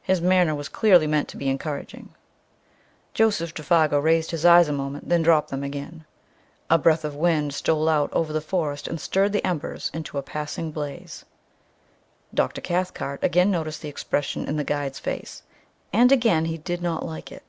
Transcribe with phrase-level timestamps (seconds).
[0.00, 2.14] His manner was clearly meant to be encouraging.
[3.12, 6.06] Joseph Défago raised his eyes a moment, then dropped them again.
[6.70, 10.22] A breath of wind stole out of the forest and stirred the embers into a
[10.22, 11.26] passing blaze.
[12.32, 12.62] Dr.
[12.62, 15.42] Cathcart again noticed the expression in the guide's face,
[15.92, 17.42] and again he did not like it.